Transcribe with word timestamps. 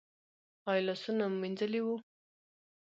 ایا 0.69 0.83
لاسونه 0.87 1.23
مو 1.31 1.37
مینځلي 1.41 1.81
وو؟ 1.83 1.95